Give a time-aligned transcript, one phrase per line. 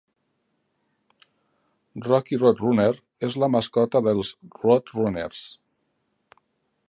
[2.07, 2.87] Rocky RoadRunner
[3.29, 4.31] és la mascota dels
[4.65, 5.45] RoadRunners.